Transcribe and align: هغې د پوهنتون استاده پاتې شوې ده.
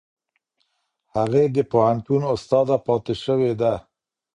هغې 1.15 1.43
د 1.55 1.57
پوهنتون 1.71 2.21
استاده 2.33 2.77
پاتې 2.85 3.13
شوې 3.23 3.51
ده. 3.61 3.73